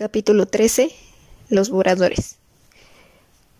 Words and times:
Capítulo 0.00 0.46
13. 0.46 0.90
Los 1.50 1.68
borradores. 1.68 2.36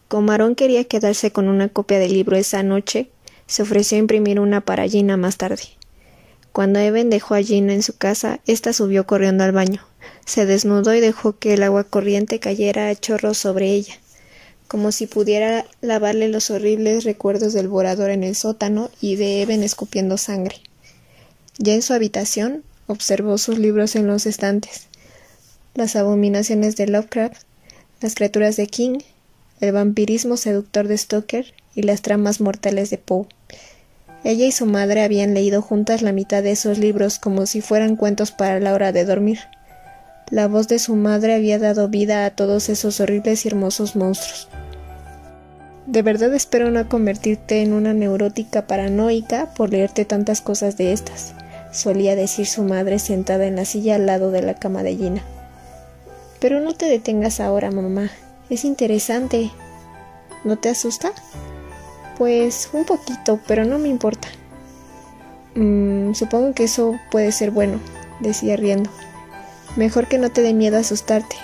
Como 0.08 0.32
Aarón 0.32 0.54
quería 0.54 0.84
quedarse 0.84 1.32
con 1.32 1.48
una 1.48 1.68
copia 1.68 1.98
del 1.98 2.14
libro 2.14 2.34
esa 2.34 2.62
noche, 2.62 3.10
se 3.46 3.60
ofreció 3.60 3.96
a 3.96 3.98
imprimir 3.98 4.40
una 4.40 4.62
para 4.62 4.88
Gina 4.88 5.18
más 5.18 5.36
tarde. 5.36 5.64
Cuando 6.52 6.78
Evan 6.78 7.10
dejó 7.10 7.34
a 7.34 7.42
Gina 7.42 7.74
en 7.74 7.82
su 7.82 7.94
casa, 7.94 8.40
ésta 8.46 8.72
subió 8.72 9.06
corriendo 9.06 9.44
al 9.44 9.52
baño, 9.52 9.86
se 10.24 10.46
desnudó 10.46 10.94
y 10.94 11.00
dejó 11.00 11.38
que 11.38 11.52
el 11.52 11.62
agua 11.62 11.84
corriente 11.84 12.40
cayera 12.40 12.88
a 12.88 12.96
chorros 12.96 13.36
sobre 13.36 13.74
ella, 13.74 13.98
como 14.66 14.92
si 14.92 15.06
pudiera 15.06 15.66
lavarle 15.82 16.28
los 16.28 16.50
horribles 16.50 17.04
recuerdos 17.04 17.52
del 17.52 17.68
borrador 17.68 18.08
en 18.08 18.24
el 18.24 18.34
sótano 18.34 18.90
y 19.02 19.16
de 19.16 19.42
Evan 19.42 19.62
escupiendo 19.62 20.16
sangre. 20.16 20.56
Ya 21.58 21.74
en 21.74 21.82
su 21.82 21.92
habitación, 21.92 22.64
observó 22.86 23.36
sus 23.36 23.58
libros 23.58 23.94
en 23.94 24.06
los 24.06 24.24
estantes 24.24 24.88
las 25.74 25.96
abominaciones 25.96 26.76
de 26.76 26.86
Lovecraft, 26.86 27.42
las 28.00 28.14
criaturas 28.14 28.56
de 28.56 28.66
King, 28.66 28.98
el 29.60 29.72
vampirismo 29.72 30.36
seductor 30.36 30.88
de 30.88 30.98
Stoker 30.98 31.54
y 31.74 31.82
las 31.82 32.02
tramas 32.02 32.40
mortales 32.40 32.90
de 32.90 32.98
Poe. 32.98 33.26
Ella 34.24 34.46
y 34.46 34.52
su 34.52 34.66
madre 34.66 35.02
habían 35.02 35.32
leído 35.32 35.62
juntas 35.62 36.02
la 36.02 36.12
mitad 36.12 36.42
de 36.42 36.50
esos 36.50 36.78
libros 36.78 37.18
como 37.18 37.46
si 37.46 37.60
fueran 37.60 37.96
cuentos 37.96 38.32
para 38.32 38.60
la 38.60 38.74
hora 38.74 38.92
de 38.92 39.04
dormir. 39.04 39.38
La 40.30 40.46
voz 40.46 40.68
de 40.68 40.78
su 40.78 40.94
madre 40.94 41.34
había 41.34 41.58
dado 41.58 41.88
vida 41.88 42.24
a 42.24 42.30
todos 42.30 42.68
esos 42.68 43.00
horribles 43.00 43.44
y 43.44 43.48
hermosos 43.48 43.96
monstruos. 43.96 44.48
De 45.86 46.02
verdad 46.02 46.32
espero 46.34 46.70
no 46.70 46.88
convertirte 46.88 47.62
en 47.62 47.72
una 47.72 47.94
neurótica 47.94 48.66
paranoica 48.66 49.52
por 49.54 49.70
leerte 49.70 50.04
tantas 50.04 50.40
cosas 50.40 50.76
de 50.76 50.92
estas, 50.92 51.34
solía 51.72 52.14
decir 52.14 52.46
su 52.46 52.62
madre 52.62 52.98
sentada 52.98 53.46
en 53.46 53.56
la 53.56 53.64
silla 53.64 53.96
al 53.96 54.06
lado 54.06 54.30
de 54.30 54.42
la 54.42 54.54
cama 54.54 54.82
de 54.82 54.96
Gina. 54.96 55.24
Pero 56.40 56.60
no 56.60 56.74
te 56.74 56.86
detengas 56.86 57.38
ahora, 57.38 57.70
mamá. 57.70 58.10
Es 58.48 58.64
interesante. 58.64 59.50
¿No 60.42 60.56
te 60.56 60.70
asusta? 60.70 61.12
Pues 62.16 62.70
un 62.72 62.84
poquito, 62.84 63.38
pero 63.46 63.64
no 63.64 63.78
me 63.78 63.88
importa. 63.88 64.28
Mm, 65.54 66.14
supongo 66.14 66.54
que 66.54 66.64
eso 66.64 66.98
puede 67.10 67.32
ser 67.32 67.50
bueno, 67.50 67.78
decía 68.20 68.56
riendo. 68.56 68.90
Mejor 69.76 70.08
que 70.08 70.18
no 70.18 70.30
te 70.30 70.42
dé 70.42 70.54
miedo 70.54 70.78
asustarte. 70.78 71.36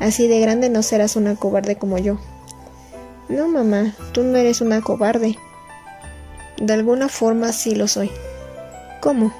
Así 0.00 0.26
de 0.26 0.40
grande 0.40 0.68
no 0.68 0.82
serás 0.82 1.16
una 1.16 1.36
cobarde 1.36 1.76
como 1.76 1.98
yo. 1.98 2.18
No, 3.28 3.48
mamá, 3.48 3.94
tú 4.12 4.24
no 4.24 4.36
eres 4.36 4.60
una 4.60 4.80
cobarde. 4.80 5.38
De 6.60 6.72
alguna 6.72 7.08
forma 7.08 7.52
sí 7.52 7.74
lo 7.74 7.88
soy. 7.88 8.10
¿Cómo? 9.00 9.32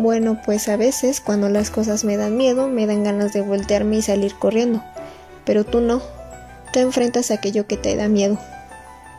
Bueno, 0.00 0.40
pues 0.46 0.70
a 0.70 0.78
veces 0.78 1.20
cuando 1.20 1.50
las 1.50 1.68
cosas 1.68 2.04
me 2.04 2.16
dan 2.16 2.34
miedo, 2.34 2.68
me 2.68 2.86
dan 2.86 3.04
ganas 3.04 3.34
de 3.34 3.42
voltearme 3.42 3.96
y 3.96 4.02
salir 4.02 4.32
corriendo. 4.32 4.82
Pero 5.44 5.64
tú 5.64 5.80
no. 5.80 6.00
Tú 6.72 6.80
enfrentas 6.80 7.30
aquello 7.30 7.66
que 7.66 7.76
te 7.76 7.94
da 7.96 8.08
miedo. 8.08 8.38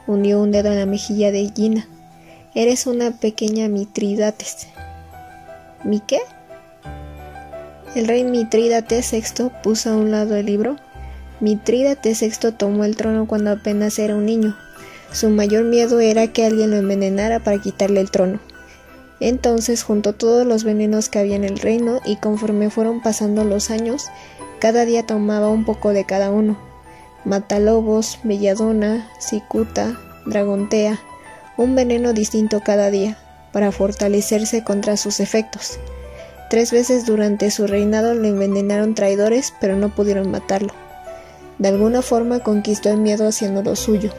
Unió 0.07 0.41
un 0.41 0.51
dedo 0.51 0.69
en 0.69 0.79
la 0.79 0.87
mejilla 0.87 1.31
de 1.31 1.51
Gina. 1.55 1.87
Eres 2.55 2.87
una 2.87 3.11
pequeña 3.11 3.67
Mitridates. 3.67 4.69
¿Mi 5.83 5.99
qué? 5.99 6.19
El 7.93 8.07
rey 8.07 8.23
Mitrídates 8.23 9.11
VI 9.11 9.51
puso 9.61 9.91
a 9.91 9.95
un 9.95 10.09
lado 10.09 10.35
el 10.35 10.47
libro. 10.47 10.77
Mitrídates 11.41 12.21
VI 12.21 12.53
tomó 12.53 12.85
el 12.85 12.95
trono 12.95 13.27
cuando 13.27 13.51
apenas 13.51 13.99
era 13.99 14.15
un 14.15 14.25
niño. 14.25 14.57
Su 15.11 15.29
mayor 15.29 15.63
miedo 15.63 15.99
era 15.99 16.33
que 16.33 16.43
alguien 16.43 16.71
lo 16.71 16.77
envenenara 16.77 17.39
para 17.39 17.61
quitarle 17.61 18.01
el 18.01 18.09
trono. 18.09 18.39
Entonces 19.21 19.83
juntó 19.83 20.13
todos 20.13 20.45
los 20.47 20.63
venenos 20.63 21.07
que 21.07 21.19
había 21.19 21.35
en 21.35 21.43
el 21.43 21.59
reino 21.59 22.01
y 22.03 22.15
conforme 22.17 22.71
fueron 22.71 23.01
pasando 23.01 23.43
los 23.43 23.69
años, 23.69 24.07
cada 24.59 24.83
día 24.83 25.05
tomaba 25.05 25.47
un 25.47 25.63
poco 25.63 25.93
de 25.93 26.05
cada 26.05 26.31
uno. 26.31 26.57
Matalobos, 27.23 28.17
Belladona, 28.23 29.07
Cicuta, 29.19 29.95
Dragontea, 30.25 30.99
un 31.55 31.75
veneno 31.75 32.13
distinto 32.13 32.61
cada 32.61 32.89
día, 32.89 33.17
para 33.53 33.71
fortalecerse 33.71 34.63
contra 34.63 34.97
sus 34.97 35.19
efectos. 35.19 35.77
Tres 36.49 36.71
veces 36.71 37.05
durante 37.05 37.51
su 37.51 37.67
reinado 37.67 38.15
le 38.15 38.29
envenenaron 38.29 38.95
traidores, 38.95 39.53
pero 39.61 39.75
no 39.75 39.89
pudieron 39.89 40.31
matarlo. 40.31 40.73
De 41.59 41.67
alguna 41.69 42.01
forma 42.01 42.39
conquistó 42.39 42.89
el 42.89 42.97
miedo 42.97 43.27
haciendo 43.27 43.61
lo 43.61 43.75
suyo. 43.75 44.11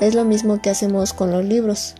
Es 0.00 0.14
lo 0.14 0.24
mismo 0.24 0.62
que 0.62 0.70
hacemos 0.70 1.12
con 1.12 1.30
los 1.30 1.44
libros. 1.44 1.96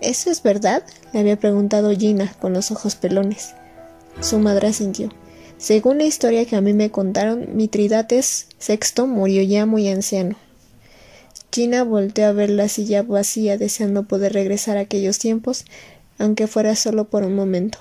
¿Eso 0.00 0.30
es 0.30 0.42
verdad? 0.42 0.82
le 1.12 1.20
había 1.20 1.38
preguntado 1.38 1.90
Gina, 1.90 2.32
con 2.40 2.52
los 2.52 2.70
ojos 2.70 2.96
pelones. 2.96 3.54
Su 4.20 4.38
madre 4.38 4.68
asintió. 4.68 5.10
Según 5.58 5.98
la 5.98 6.04
historia 6.04 6.46
que 6.46 6.56
a 6.56 6.62
mí 6.62 6.72
me 6.72 6.90
contaron, 6.90 7.54
Mitridates 7.54 8.46
VI 8.66 9.02
murió 9.06 9.42
ya 9.42 9.66
muy 9.66 9.88
anciano. 9.88 10.36
Gina 11.52 11.84
volteó 11.84 12.28
a 12.28 12.32
ver 12.32 12.48
la 12.48 12.68
silla 12.68 13.02
vacía, 13.02 13.58
deseando 13.58 14.04
poder 14.04 14.32
regresar 14.32 14.78
a 14.78 14.80
aquellos 14.80 15.18
tiempos, 15.18 15.66
aunque 16.18 16.46
fuera 16.46 16.76
solo 16.76 17.04
por 17.04 17.24
un 17.24 17.34
momento. 17.34 17.78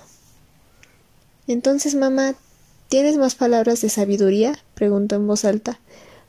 Entonces, 1.47 1.95
mamá, 1.95 2.35
¿tienes 2.89 3.17
más 3.17 3.35
palabras 3.35 3.81
de 3.81 3.89
sabiduría? 3.89 4.59
preguntó 4.73 5.15
en 5.15 5.27
voz 5.27 5.45
alta. 5.45 5.79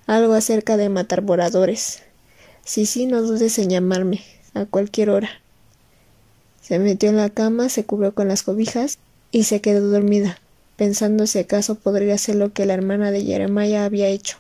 Algo 0.07 0.35
acerca 0.35 0.77
de 0.77 0.89
matar 0.89 1.21
voradores. 1.21 2.03
Sí, 2.65 2.87
sí, 2.87 3.07
no 3.07 3.23
dudes 3.23 3.59
en 3.59 3.71
llamarme, 3.71 4.23
a 4.55 4.67
cualquier 4.67 5.11
hora. 5.11 5.40
Se 6.61 6.79
metió 6.79 7.09
en 7.09 7.17
la 7.17 7.31
cama, 7.31 7.69
se 7.69 7.85
cubrió 7.85 8.15
con 8.15 8.29
las 8.29 8.43
cobijas 8.43 8.99
y 9.33 9.45
se 9.45 9.61
quedó 9.61 9.89
dormida, 9.91 10.39
pensando 10.77 11.27
si 11.27 11.39
acaso 11.39 11.75
podría 11.75 12.15
hacer 12.15 12.37
lo 12.37 12.53
que 12.53 12.67
la 12.67 12.75
hermana 12.75 13.11
de 13.11 13.25
Jeremiah 13.25 13.85
había 13.85 14.09
hecho. 14.09 14.39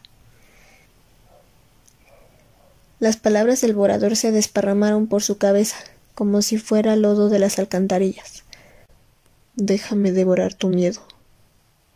Las 2.98 3.16
palabras 3.16 3.62
del 3.62 3.74
borador 3.74 4.14
se 4.14 4.30
desparramaron 4.30 5.06
por 5.06 5.22
su 5.22 5.38
cabeza, 5.38 5.76
como 6.14 6.42
si 6.42 6.58
fuera 6.58 6.96
lodo 6.96 7.30
de 7.30 7.38
las 7.38 7.58
alcantarillas. 7.58 8.44
Déjame 9.56 10.12
devorar 10.12 10.52
tu 10.54 10.68
miedo, 10.68 11.00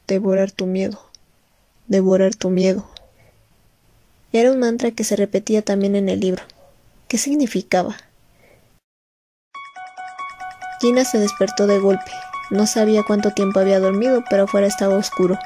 devorar 0.06 0.50
tu 0.50 0.66
miedo, 0.66 0.98
devorar 1.88 2.34
tu 2.34 2.48
miedo. 2.48 2.88
Era 4.32 4.50
un 4.50 4.58
mantra 4.58 4.91
que 4.92 5.04
se 5.04 5.16
repetía 5.16 5.62
también 5.62 5.94
en 5.94 6.08
el 6.08 6.20
libro. 6.20 6.42
¿Qué 7.06 7.18
significaba? 7.18 7.96
Gina 10.84 11.06
se 11.06 11.19
despertó 11.19 11.67
de 11.67 11.78
golpe. 11.78 12.12
No 12.50 12.67
sabía 12.67 13.05
cuánto 13.05 13.31
tiempo 13.31 13.59
había 13.59 13.81
dormido, 13.81 14.22
pero 14.28 14.43
afuera 14.43 14.67
estaba 14.67 14.99
oscuro. 14.99 15.39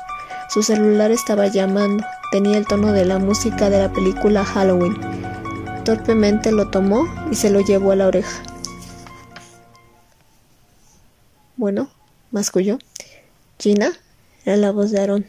Su 0.51 0.65
celular 0.65 1.13
estaba 1.13 1.47
llamando. 1.47 2.05
Tenía 2.33 2.59
el 2.59 2.67
tono 2.67 2.91
de 2.91 3.05
la 3.05 3.21
música 3.21 3.71
de 3.71 3.79
la 3.79 3.93
película 3.93 4.45
Halloween. 4.45 4.97
Torpemente 5.85 6.51
lo 6.51 6.71
tomó 6.71 7.07
y 7.31 7.37
se 7.37 7.51
lo 7.51 7.61
llevó 7.61 7.93
a 7.93 7.95
la 7.95 8.09
oreja. 8.09 8.43
Bueno, 11.57 11.89
masculló. 12.33 12.79
Gina, 13.61 13.93
era 14.45 14.57
la 14.57 14.73
voz 14.73 14.91
de 14.91 15.01
Aaron. 15.01 15.27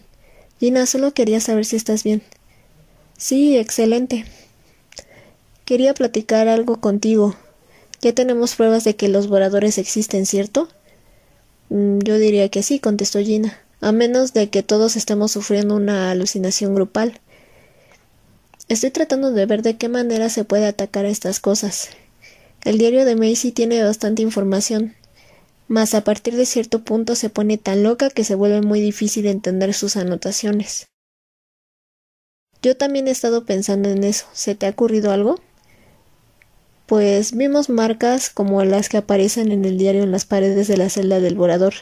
Gina, 0.59 0.87
solo 0.87 1.13
quería 1.13 1.39
saber 1.39 1.65
si 1.65 1.75
estás 1.75 2.03
bien. 2.03 2.23
Sí, 3.15 3.59
excelente. 3.59 4.25
Quería 5.65 5.93
platicar 5.93 6.47
algo 6.47 6.81
contigo. 6.81 7.35
Ya 8.01 8.13
tenemos 8.13 8.55
pruebas 8.55 8.83
de 8.83 8.95
que 8.95 9.09
los 9.09 9.27
voradores 9.27 9.77
existen, 9.77 10.25
¿cierto? 10.25 10.69
Mm, 11.69 11.99
yo 11.99 12.17
diría 12.17 12.49
que 12.49 12.63
sí, 12.63 12.79
contestó 12.79 13.19
Gina, 13.19 13.59
a 13.81 13.91
menos 13.91 14.33
de 14.33 14.49
que 14.49 14.63
todos 14.63 14.95
estemos 14.95 15.31
sufriendo 15.31 15.75
una 15.75 16.11
alucinación 16.11 16.75
grupal. 16.75 17.19
Estoy 18.67 18.91
tratando 18.91 19.31
de 19.31 19.45
ver 19.45 19.63
de 19.63 19.77
qué 19.77 19.89
manera 19.89 20.29
se 20.29 20.45
puede 20.45 20.67
atacar 20.67 21.05
a 21.05 21.09
estas 21.09 21.39
cosas. 21.39 21.89
El 22.63 22.77
diario 22.77 23.05
de 23.05 23.15
Macy 23.15 23.51
tiene 23.51 23.83
bastante 23.83 24.21
información, 24.21 24.95
mas 25.67 25.93
a 25.93 26.03
partir 26.03 26.35
de 26.35 26.45
cierto 26.45 26.83
punto 26.83 27.15
se 27.15 27.29
pone 27.29 27.57
tan 27.57 27.83
loca 27.83 28.09
que 28.09 28.23
se 28.23 28.35
vuelve 28.35 28.61
muy 28.61 28.81
difícil 28.81 29.27
entender 29.27 29.73
sus 29.73 29.97
anotaciones. 29.97 30.87
Yo 32.61 32.75
también 32.75 33.07
he 33.07 33.11
estado 33.11 33.45
pensando 33.45 33.89
en 33.89 34.03
eso. 34.03 34.25
¿Se 34.33 34.53
te 34.55 34.65
ha 34.65 34.71
ocurrido 34.71 35.11
algo? 35.11 35.39
Pues 36.89 37.33
vimos 37.33 37.69
marcas 37.69 38.31
como 38.31 38.63
las 38.65 38.89
que 38.89 38.97
aparecen 38.97 39.51
en 39.51 39.63
el 39.63 39.77
diario 39.77 40.01
en 40.01 40.11
las 40.11 40.25
paredes 40.25 40.67
de 40.67 40.75
la 40.75 40.89
celda 40.89 41.19
del 41.19 41.35
vorador, 41.35 41.75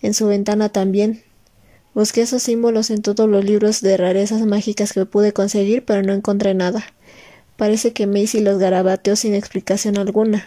en 0.00 0.14
su 0.14 0.28
ventana 0.28 0.68
también. 0.68 1.24
Busqué 1.92 2.22
esos 2.22 2.44
símbolos 2.44 2.90
en 2.90 3.02
todos 3.02 3.28
los 3.28 3.44
libros 3.44 3.80
de 3.80 3.96
rarezas 3.96 4.42
mágicas 4.42 4.92
que 4.92 5.04
pude 5.06 5.32
conseguir, 5.32 5.84
pero 5.84 6.04
no 6.04 6.12
encontré 6.12 6.54
nada. 6.54 6.84
Parece 7.56 7.92
que 7.92 8.06
Macy 8.06 8.38
los 8.38 8.60
garabateó 8.60 9.16
sin 9.16 9.34
explicación 9.34 9.98
alguna. 9.98 10.46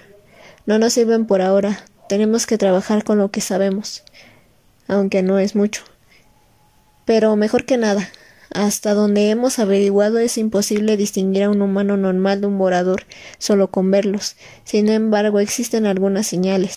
No 0.66 0.80
nos 0.80 0.94
sirven 0.94 1.26
por 1.26 1.42
ahora. 1.42 1.84
Tenemos 2.08 2.48
que 2.48 2.58
trabajar 2.58 3.04
con 3.04 3.18
lo 3.18 3.30
que 3.30 3.42
sabemos. 3.42 4.04
Aunque 4.88 5.22
no 5.22 5.38
es 5.38 5.54
mucho. 5.54 5.84
Pero 7.04 7.36
mejor 7.36 7.66
que 7.66 7.76
nada. 7.76 8.10
Hasta 8.54 8.94
donde 8.94 9.30
hemos 9.30 9.60
averiguado 9.60 10.20
es 10.20 10.38
imposible 10.38 10.98
distinguir 10.98 11.44
a 11.44 11.50
un 11.50 11.62
humano 11.62 11.96
normal 11.96 12.42
de 12.42 12.48
un 12.48 12.58
morador 12.58 13.04
solo 13.38 13.72
con 13.72 13.90
verlos. 13.92 14.36
Sin 14.66 14.90
embargo, 14.90 15.40
existen 15.40 15.86
algunas 15.86 16.28
señales. 16.28 16.76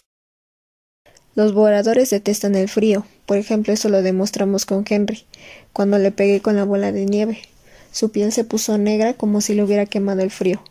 Los 1.34 1.52
voladores 1.52 2.10
detestan 2.10 2.54
el 2.54 2.68
frío. 2.68 3.04
Por 3.26 3.38
ejemplo, 3.38 3.72
eso 3.72 3.88
lo 3.88 4.02
demostramos 4.02 4.66
con 4.66 4.84
Henry, 4.88 5.24
cuando 5.72 5.98
le 5.98 6.12
pegué 6.12 6.40
con 6.40 6.54
la 6.54 6.64
bola 6.64 6.92
de 6.92 7.06
nieve. 7.06 7.40
Su 7.90 8.10
piel 8.10 8.30
se 8.30 8.44
puso 8.44 8.78
negra 8.78 9.14
como 9.14 9.40
si 9.40 9.54
le 9.54 9.64
hubiera 9.64 9.86
quemado 9.86 10.22
el 10.22 10.30
frío. 10.30 10.62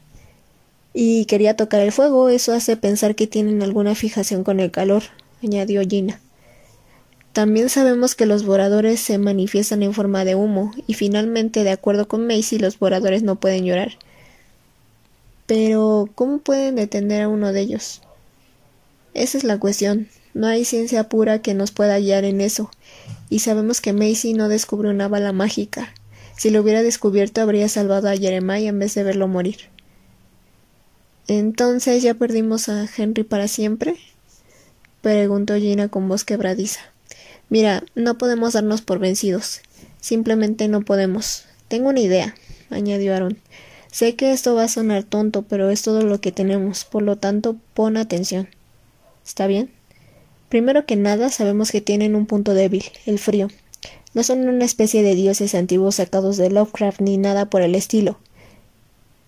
Y 0.94 1.26
quería 1.26 1.58
tocar 1.58 1.82
el 1.82 1.92
fuego, 1.92 2.30
eso 2.30 2.54
hace 2.54 2.78
pensar 2.78 3.16
que 3.16 3.28
tienen 3.28 3.62
alguna 3.62 3.94
fijación 3.94 4.46
con 4.46 4.62
el 4.62 4.72
calor, 4.72 5.04
añadió 5.44 5.82
Gina. 5.82 6.22
También 7.34 7.70
sabemos 7.70 8.14
que 8.14 8.28
los 8.28 8.46
voladores 8.46 9.00
se 9.00 9.18
manifiestan 9.18 9.82
en 9.82 9.96
forma 9.96 10.24
de 10.24 10.36
humo, 10.36 10.72
y 10.86 10.94
finalmente, 10.94 11.64
de 11.64 11.72
acuerdo 11.72 12.08
con 12.08 12.28
Macy, 12.28 12.60
los 12.60 12.78
voladores 12.78 13.24
no 13.24 13.40
pueden 13.40 13.66
llorar. 13.66 13.94
Pero, 15.48 16.10
¿cómo 16.14 16.38
pueden 16.38 16.76
detener 16.76 17.24
a 17.24 17.30
uno 17.30 17.52
de 17.52 17.62
ellos? 17.62 18.02
Esa 19.16 19.40
es 19.40 19.44
la 19.44 19.60
cuestión. 19.60 20.10
No 20.36 20.46
hay 20.46 20.64
ciencia 20.64 21.10
pura 21.10 21.42
que 21.42 21.56
nos 21.56 21.72
pueda 21.72 21.98
guiar 21.98 22.24
en 22.24 22.40
eso, 22.40 22.70
y 23.32 23.40
sabemos 23.40 23.82
que 23.82 23.94
Macy 23.94 24.34
no 24.34 24.48
descubrió 24.48 24.92
una 24.92 25.08
bala 25.08 25.32
mágica. 25.32 25.92
Si 26.38 26.52
lo 26.52 26.62
hubiera 26.62 26.84
descubierto 26.84 27.42
habría 27.42 27.68
salvado 27.68 28.10
a 28.10 28.18
Jeremiah 28.18 28.70
en 28.70 28.78
vez 28.78 28.94
de 28.94 29.04
verlo 29.04 29.28
morir. 29.28 29.58
Entonces 31.28 32.04
ya 32.04 32.14
perdimos 32.14 32.70
a 32.70 32.88
Henry 32.96 33.24
para 33.24 33.48
siempre? 33.48 33.96
preguntó 35.02 35.56
Gina 35.56 35.88
con 35.90 36.08
voz 36.08 36.24
quebradiza. 36.26 36.93
Mira, 37.50 37.84
no 37.96 38.18
podemos 38.18 38.54
darnos 38.54 38.82
por 38.82 39.00
vencidos. 39.00 39.62
Simplemente 40.00 40.68
no 40.68 40.82
podemos. 40.82 41.46
Tengo 41.68 41.90
una 41.90 42.00
idea, 42.00 42.36
añadió 42.70 43.16
Aaron. 43.16 43.38
Sé 43.92 44.16
que 44.16 44.32
esto 44.32 44.56
va 44.56 44.64
a 44.64 44.68
sonar 44.68 45.04
tonto, 45.04 45.44
pero 45.44 45.70
es 45.70 45.84
todo 45.84 46.02
lo 46.02 46.20
que 46.20 46.32
tenemos, 46.32 46.84
por 46.84 47.04
lo 47.04 47.18
tanto, 47.18 47.58
pon 47.74 47.96
atención. 47.96 48.50
¿Está 49.26 49.48
bien? 49.48 49.72
Primero 50.50 50.86
que 50.86 50.96
nada, 50.96 51.30
sabemos 51.30 51.72
que 51.72 51.82
tienen 51.82 52.16
un 52.16 52.26
punto 52.26 52.54
débil, 52.54 52.84
el 53.06 53.20
frío. 53.20 53.50
No 54.14 54.24
son 54.24 54.48
una 54.48 54.66
especie 54.66 55.04
de 55.04 55.16
dioses 55.16 55.56
antiguos 55.56 55.96
sacados 55.96 56.38
de 56.38 56.50
Lovecraft 56.50 57.02
ni 57.02 57.18
nada 57.18 57.50
por 57.50 57.62
el 57.62 57.76
estilo. 57.76 58.20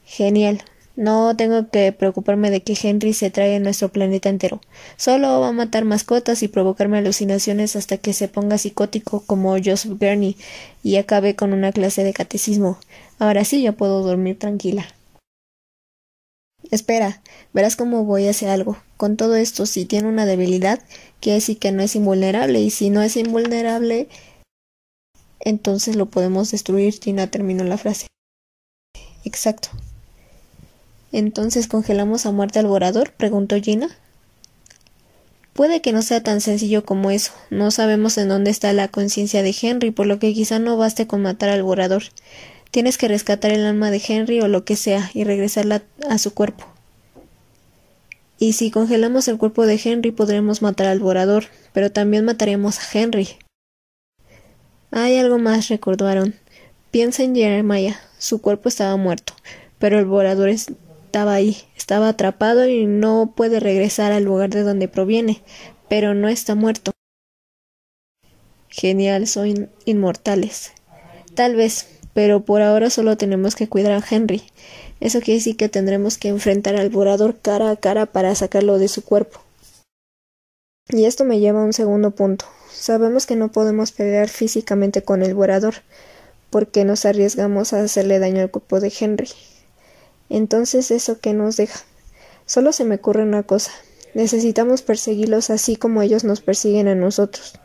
Genial, 0.04 0.64
no 0.96 1.36
tengo 1.36 1.70
que 1.70 1.92
preocuparme 1.92 2.50
de 2.52 2.64
que 2.64 2.78
Henry 2.82 3.14
se 3.14 3.30
traiga 3.30 3.60
nuestro 3.60 3.90
planeta 3.90 4.30
entero. 4.30 4.62
Solo 4.98 5.42
va 5.42 5.50
a 5.50 5.54
matar 5.54 5.86
mascotas 5.86 6.42
y 6.44 6.48
provocarme 6.48 6.98
alucinaciones 6.98 7.76
hasta 7.76 7.98
que 7.98 8.14
se 8.14 8.28
ponga 8.28 8.58
psicótico 8.58 9.22
como 9.26 9.58
Joseph 9.64 10.00
Gurney 10.00 10.38
y 10.84 10.96
acabe 10.96 11.36
con 11.36 11.54
una 11.54 11.72
clase 11.72 12.04
de 12.04 12.14
catecismo. 12.14 12.80
Ahora 13.20 13.44
sí 13.44 13.62
ya 13.62 13.74
puedo 13.74 14.04
dormir 14.04 14.40
tranquila. 14.40 14.88
Espera, 16.72 17.22
verás 17.54 17.76
cómo 17.76 18.06
voy 18.06 18.28
a 18.28 18.32
hacer 18.32 18.50
algo. 18.50 18.78
Con 18.98 19.18
todo 19.18 19.36
esto, 19.36 19.66
si 19.66 19.86
tiene 19.86 20.08
una 20.08 20.26
debilidad, 20.26 20.82
quiere 21.20 21.36
decir 21.36 21.60
que 21.60 21.72
no 21.72 21.84
es 21.84 21.96
invulnerable, 21.96 22.60
y 22.60 22.72
si 22.72 22.90
no 22.90 23.02
es 23.02 23.18
invulnerable, 23.18 24.08
entonces 25.40 25.96
lo 25.96 26.08
podemos 26.08 26.52
destruir. 26.52 27.00
Tina 27.00 27.28
terminó 27.28 27.64
la 27.64 27.78
frase. 27.78 28.08
Exacto. 29.24 29.70
¿Entonces 31.12 31.68
congelamos 31.68 32.26
a 32.26 32.32
muerte 32.32 32.60
al 32.60 32.68
vorador? 32.68 33.12
preguntó 33.12 33.56
Gina. 33.62 33.90
Puede 35.54 35.82
que 35.82 35.94
no 35.94 36.02
sea 36.02 36.22
tan 36.22 36.42
sencillo 36.42 36.84
como 36.84 37.12
eso. 37.12 37.32
No 37.50 37.72
sabemos 37.72 38.18
en 38.18 38.28
dónde 38.28 38.52
está 38.52 38.74
la 38.74 38.90
conciencia 38.90 39.42
de 39.42 39.56
Henry, 39.60 39.92
por 39.92 40.06
lo 40.06 40.20
que 40.20 40.34
quizá 40.34 40.60
no 40.60 40.76
baste 40.76 41.08
con 41.08 41.22
matar 41.22 41.50
al 41.50 41.64
vorador. 41.64 42.04
Tienes 42.72 42.98
que 42.98 43.08
rescatar 43.08 43.52
el 43.52 43.66
alma 43.66 43.90
de 43.90 44.02
Henry 44.06 44.42
o 44.42 44.50
lo 44.50 44.66
que 44.66 44.76
sea 44.76 45.10
y 45.14 45.24
regresarla 45.24 45.84
a 46.10 46.18
su 46.18 46.34
cuerpo. 46.34 46.66
Y 48.38 48.52
si 48.54 48.70
congelamos 48.70 49.30
el 49.30 49.38
cuerpo 49.38 49.66
de 49.66 49.80
Henry 49.82 50.12
podremos 50.12 50.62
matar 50.62 50.88
al 50.88 51.00
vorador, 51.00 51.46
pero 51.72 51.90
también 51.90 52.26
mataremos 52.26 52.80
a 52.80 53.00
Henry. 53.00 53.30
Hay 54.92 55.18
algo 55.18 55.38
más, 55.40 55.70
recordaron. 55.70 56.36
Piensa 56.92 57.24
en 57.24 57.34
Jeremiah. 57.34 57.98
Su 58.18 58.42
cuerpo 58.42 58.68
estaba 58.68 58.98
muerto, 58.98 59.34
pero 59.80 60.00
el 60.00 60.06
vorador 60.06 60.50
es 60.50 60.68
estaba 61.16 61.36
ahí, 61.36 61.56
estaba 61.78 62.10
atrapado 62.10 62.68
y 62.68 62.86
no 62.88 63.32
puede 63.38 63.62
regresar 63.62 64.12
al 64.12 64.26
lugar 64.26 64.50
de 64.50 64.64
donde 64.64 64.90
proviene, 64.90 65.42
pero 65.88 66.14
no 66.14 66.28
está 66.28 66.56
muerto. 66.56 66.92
Genial, 68.68 69.26
son 69.26 69.70
inmortales. 69.86 70.74
Tal 71.34 71.56
vez, 71.56 71.88
pero 72.14 72.44
por 72.44 72.62
ahora 72.62 72.90
solo 72.90 73.16
tenemos 73.16 73.56
que 73.56 73.70
cuidar 73.70 73.94
a 73.94 74.04
Henry. 74.06 74.44
Eso 75.00 75.22
quiere 75.22 75.38
decir 75.38 75.56
que 75.56 75.70
tendremos 75.70 76.18
que 76.18 76.28
enfrentar 76.28 76.76
al 76.76 76.90
vorador 76.90 77.40
cara 77.40 77.70
a 77.70 77.78
cara 77.78 78.08
para 78.08 78.36
sacarlo 78.36 78.78
de 78.78 78.90
su 78.90 79.02
cuerpo. 79.02 79.40
Y 80.90 81.06
esto 81.06 81.24
me 81.24 81.40
lleva 81.40 81.62
a 81.62 81.66
un 81.66 81.72
segundo 81.72 82.12
punto. 82.12 82.44
Sabemos 82.74 83.26
que 83.26 83.38
no 83.38 83.54
podemos 83.54 83.94
pelear 83.94 84.28
físicamente 84.28 85.02
con 85.02 85.24
el 85.24 85.34
vorador, 85.34 85.76
porque 86.50 86.84
nos 86.84 87.06
arriesgamos 87.06 87.72
a 87.72 87.84
hacerle 87.84 88.20
daño 88.20 88.42
al 88.42 88.52
cuerpo 88.52 88.82
de 88.82 88.92
Henry. 89.00 89.30
Entonces, 90.30 90.92
¿eso 90.92 91.20
qué 91.20 91.34
nos 91.34 91.58
deja? 91.58 91.80
Solo 92.46 92.72
se 92.72 92.86
me 92.86 92.96
ocurre 92.96 93.24
una 93.24 93.44
cosa. 93.44 93.72
Necesitamos 94.14 94.82
perseguirlos 94.82 95.50
así 95.50 95.76
como 95.76 96.02
ellos 96.02 96.24
nos 96.24 96.42
persiguen 96.42 96.88
a 96.88 96.96
nosotros. 96.96 97.60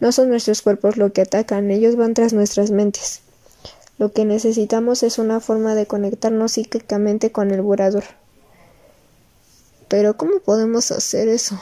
No 0.00 0.10
son 0.10 0.30
nuestros 0.30 0.62
cuerpos 0.62 0.96
lo 0.96 1.12
que 1.12 1.22
atacan, 1.22 1.70
ellos 1.70 1.96
van 1.96 2.14
tras 2.14 2.32
nuestras 2.32 2.70
mentes. 2.70 3.20
Lo 3.98 4.12
que 4.12 4.24
necesitamos 4.24 5.04
es 5.04 5.18
una 5.18 5.38
forma 5.38 5.74
de 5.74 5.86
conectarnos 5.86 6.52
psíquicamente 6.52 7.30
con 7.30 7.52
el 7.52 7.62
burador. 7.62 8.04
Pero 9.86 10.16
¿cómo 10.16 10.40
podemos 10.40 10.90
hacer 10.90 11.28
eso? 11.28 11.60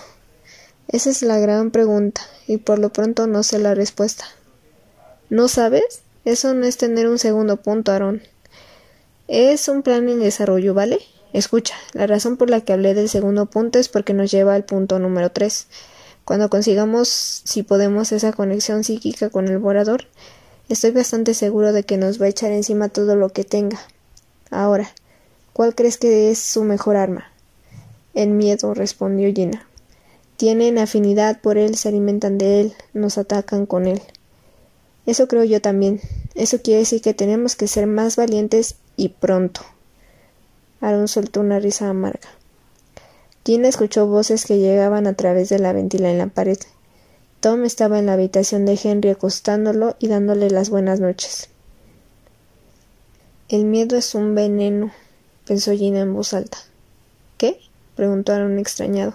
Esa 0.89 1.11
es 1.11 1.23
la 1.23 1.39
gran 1.39 1.71
pregunta, 1.71 2.23
y 2.47 2.57
por 2.57 2.79
lo 2.79 2.91
pronto 2.93 3.27
no 3.27 3.43
sé 3.43 3.59
la 3.59 3.75
respuesta. 3.75 4.25
¿No 5.29 5.49
sabes? 5.49 6.01
Eso 6.25 6.55
no 6.55 6.65
es 6.65 6.77
tener 6.77 7.09
un 7.09 7.19
segundo 7.19 7.59
punto, 7.59 7.93
Aaron. 7.93 8.23
Es 9.33 9.69
un 9.69 9.83
plan 9.83 10.09
en 10.09 10.19
desarrollo, 10.19 10.75
¿vale? 10.75 10.99
Escucha, 11.33 11.77
la 11.93 12.09
razón 12.09 12.37
por 12.37 12.51
la 12.51 12.63
que 12.63 12.73
hablé 12.73 12.95
del 12.95 13.09
segundo 13.09 13.47
punto 13.47 13.79
es 13.79 13.89
porque 13.89 14.13
nos 14.13 14.33
lleva 14.33 14.57
al 14.57 14.65
punto 14.65 14.99
número 14.99 15.31
tres. 15.31 15.69
Cuando 16.25 16.51
consigamos, 16.51 17.43
si 17.45 17.63
podemos, 17.63 18.11
esa 18.11 18.33
conexión 18.33 18.83
psíquica 18.83 19.31
con 19.31 19.47
el 19.47 19.59
vorador, 19.59 20.07
estoy 20.69 20.91
bastante 20.91 21.35
seguro 21.35 21.73
de 21.73 21.85
que 21.85 21.97
nos 21.97 22.21
va 22.21 22.27
a 22.27 22.31
echar 22.31 22.51
encima 22.51 22.89
todo 22.89 23.15
lo 23.15 23.29
que 23.29 23.45
tenga. 23.45 23.79
Ahora, 24.51 24.91
¿cuál 25.53 25.77
crees 25.77 25.97
que 25.97 26.33
es 26.33 26.41
su 26.41 26.65
mejor 26.65 26.97
arma? 26.97 27.31
El 28.15 28.31
miedo, 28.31 28.75
respondió 28.75 29.33
Gina. 29.33 29.65
Tienen 30.39 30.77
afinidad 30.77 31.41
por 31.41 31.57
él, 31.57 31.77
se 31.77 31.89
alimentan 31.89 32.37
de 32.37 32.63
él, 32.63 32.75
nos 32.95 33.17
atacan 33.17 33.67
con 33.67 33.87
él. 33.87 34.03
Eso 35.07 35.29
creo 35.29 35.45
yo 35.45 35.61
también. 35.61 36.01
Eso 36.35 36.61
quiere 36.63 36.81
decir 36.81 37.01
que 37.01 37.15
tenemos 37.15 37.55
que 37.55 37.69
ser 37.69 37.87
más 37.87 38.17
valientes 38.17 38.75
y 39.01 39.09
pronto. 39.09 39.63
Aaron 40.83 41.09
soltó 41.09 41.41
una 41.41 41.59
risa 41.59 41.89
amarga. 41.89 42.29
Gina 43.47 43.67
escuchó 43.67 44.07
voces 44.07 44.45
que 44.45 44.59
llegaban 44.59 45.07
a 45.07 45.15
través 45.15 45.49
de 45.49 45.59
la 45.59 45.73
ventila 45.73 46.11
en 46.11 46.19
la 46.19 46.27
pared. 46.27 46.59
Tom 47.41 47.65
estaba 47.65 47.99
en 47.99 48.05
la 48.05 48.13
habitación 48.13 48.67
de 48.67 48.79
Henry 48.83 49.09
acostándolo 49.09 49.97
y 49.99 50.09
dándole 50.09 50.51
las 50.51 50.69
buenas 50.69 51.01
noches. 51.01 51.49
El 53.49 53.65
miedo 53.65 53.97
es 53.97 54.15
un 54.15 54.35
veneno, 54.35 54.93
pensó 55.47 55.73
Gina 55.73 56.01
en 56.01 56.13
voz 56.13 56.35
alta. 56.35 56.59
¿Qué? 57.39 57.59
preguntó 57.97 58.35
Aaron 58.35 58.59
extrañado. 58.59 59.15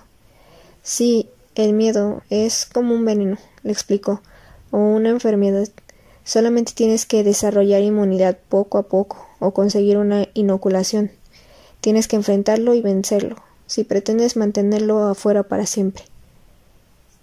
Sí, 0.82 1.30
el 1.54 1.74
miedo 1.74 2.24
es 2.32 2.66
como 2.66 2.96
un 2.96 3.06
veneno, 3.06 3.38
le 3.62 3.72
explicó, 3.72 4.24
o 4.72 4.80
una 4.80 5.10
enfermedad. 5.10 5.70
Solamente 6.24 6.74
tienes 6.74 7.06
que 7.06 7.24
desarrollar 7.24 7.84
inmunidad 7.84 8.40
poco 8.50 8.80
a 8.80 8.84
poco 8.84 9.25
o 9.40 9.52
conseguir 9.52 9.98
una 9.98 10.28
inoculación. 10.34 11.12
Tienes 11.82 12.08
que 12.08 12.16
enfrentarlo 12.16 12.74
y 12.74 12.82
vencerlo, 12.82 13.36
si 13.68 13.84
pretendes 13.84 14.36
mantenerlo 14.36 15.08
afuera 15.08 15.44
para 15.44 15.66
siempre. 15.66 16.04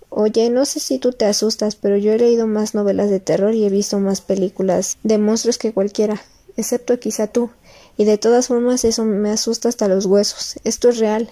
Oye, 0.08 0.50
no 0.50 0.66
sé 0.66 0.78
si 0.78 0.98
tú 0.98 1.12
te 1.12 1.24
asustas, 1.24 1.74
pero 1.74 1.96
yo 1.96 2.12
he 2.12 2.18
leído 2.18 2.46
más 2.46 2.74
novelas 2.74 3.08
de 3.08 3.18
terror 3.18 3.54
y 3.54 3.64
he 3.64 3.70
visto 3.70 3.98
más 3.98 4.20
películas 4.20 4.98
de 5.02 5.16
monstruos 5.16 5.56
que 5.56 5.72
cualquiera, 5.72 6.20
excepto 6.56 7.00
quizá 7.00 7.28
tú. 7.28 7.50
Y 7.96 8.04
de 8.04 8.18
todas 8.18 8.48
formas 8.48 8.84
eso 8.84 9.04
me 9.04 9.30
asusta 9.30 9.68
hasta 9.68 9.88
los 9.88 10.06
huesos. 10.06 10.56
Esto 10.64 10.90
es 10.90 10.98
real. 10.98 11.30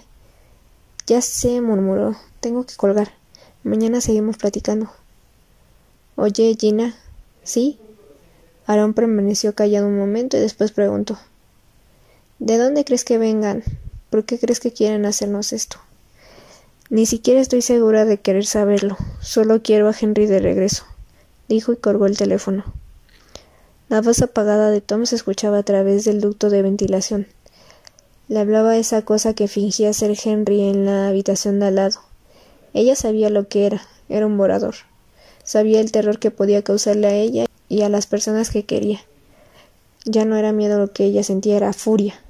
Ya 1.06 1.20
sé, 1.20 1.60
murmuró. 1.60 2.16
Tengo 2.40 2.64
que 2.64 2.74
colgar. 2.76 3.12
Mañana 3.64 4.00
seguimos 4.00 4.36
platicando. 4.36 4.90
Oye, 6.16 6.56
Gina. 6.58 6.96
¿Sí? 7.42 7.78
Aarón 8.70 8.94
permaneció 8.94 9.52
callado 9.52 9.88
un 9.88 9.98
momento 9.98 10.36
y 10.36 10.40
después 10.40 10.70
preguntó 10.70 11.18
¿De 12.38 12.56
dónde 12.56 12.84
crees 12.84 13.02
que 13.02 13.18
vengan? 13.18 13.64
¿Por 14.10 14.24
qué 14.24 14.38
crees 14.38 14.60
que 14.60 14.70
quieren 14.70 15.06
hacernos 15.06 15.52
esto? 15.52 15.78
Ni 16.88 17.04
siquiera 17.04 17.40
estoy 17.40 17.62
segura 17.62 18.04
de 18.04 18.20
querer 18.20 18.46
saberlo. 18.46 18.96
Solo 19.20 19.60
quiero 19.60 19.88
a 19.88 19.94
Henry 20.00 20.26
de 20.26 20.38
regreso, 20.38 20.84
dijo 21.48 21.72
y 21.72 21.78
colgó 21.78 22.06
el 22.06 22.16
teléfono. 22.16 22.62
La 23.88 24.02
voz 24.02 24.22
apagada 24.22 24.70
de 24.70 24.80
Tom 24.80 25.04
se 25.04 25.16
escuchaba 25.16 25.58
a 25.58 25.62
través 25.64 26.04
del 26.04 26.20
ducto 26.20 26.48
de 26.48 26.62
ventilación. 26.62 27.26
Le 28.28 28.38
hablaba 28.38 28.76
esa 28.76 29.02
cosa 29.02 29.34
que 29.34 29.48
fingía 29.48 29.92
ser 29.92 30.16
Henry 30.24 30.60
en 30.60 30.84
la 30.86 31.08
habitación 31.08 31.58
de 31.58 31.66
al 31.66 31.74
lado. 31.74 32.02
Ella 32.72 32.94
sabía 32.94 33.30
lo 33.30 33.48
que 33.48 33.66
era, 33.66 33.82
era 34.08 34.26
un 34.26 34.36
morador. 34.36 34.76
Sabía 35.42 35.80
el 35.80 35.90
terror 35.90 36.20
que 36.20 36.30
podía 36.30 36.62
causarle 36.62 37.08
a 37.08 37.14
ella 37.14 37.49
y 37.70 37.82
a 37.82 37.88
las 37.88 38.06
personas 38.06 38.50
que 38.50 38.66
quería. 38.66 39.00
Ya 40.04 40.26
no 40.26 40.36
era 40.36 40.52
miedo 40.52 40.78
lo 40.78 40.92
que 40.92 41.04
ella 41.04 41.22
sentía, 41.22 41.56
era 41.56 41.72
furia. 41.72 42.20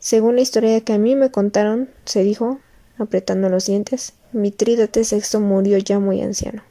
Según 0.00 0.34
la 0.34 0.42
historia 0.42 0.82
que 0.82 0.92
a 0.92 0.98
mí 0.98 1.16
me 1.16 1.30
contaron, 1.30 1.88
se 2.04 2.24
dijo, 2.24 2.58
apretando 2.98 3.48
los 3.48 3.64
dientes, 3.64 4.12
Mitrídates 4.32 5.12
VI 5.12 5.38
murió 5.38 5.78
ya 5.78 6.00
muy 6.00 6.20
anciano. 6.20 6.62